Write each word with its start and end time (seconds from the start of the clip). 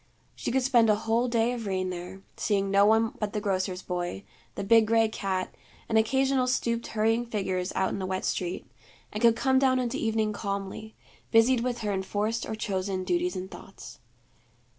She 0.35 0.51
could 0.51 0.63
spend 0.63 0.89
a 0.89 0.95
whole 0.95 1.27
day 1.27 1.53
of 1.53 1.67
rain 1.67 1.91
there, 1.91 2.23
seeing 2.35 2.71
no 2.71 2.87
one 2.87 3.13
but 3.19 3.33
the 3.33 3.39
grocer's 3.39 3.83
boy, 3.83 4.23
the 4.55 4.63
big 4.63 4.87
gray 4.87 5.07
cat, 5.07 5.53
and 5.87 5.95
occasional 5.95 6.47
stooped 6.47 6.87
hurrying 6.87 7.23
figures 7.23 7.71
out 7.75 7.89
in 7.89 7.99
the 7.99 8.07
wet 8.07 8.25
street 8.25 8.65
and 9.11 9.21
could 9.21 9.35
come 9.35 9.59
down 9.59 9.77
into 9.77 9.97
evening 9.97 10.33
calmly, 10.33 10.95
busied 11.29 11.59
with 11.59 11.81
her 11.81 11.93
enforced 11.93 12.47
or 12.47 12.55
chosen 12.55 13.03
duties 13.03 13.35
and 13.35 13.51
thoughts. 13.51 13.99